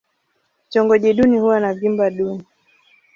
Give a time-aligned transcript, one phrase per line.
[0.65, 2.43] Vitongoji duni huwa na vyumba duni.